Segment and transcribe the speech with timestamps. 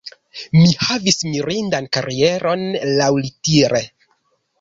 [0.53, 2.63] Mi havis mirindan karieron
[3.01, 3.83] laŭlitere.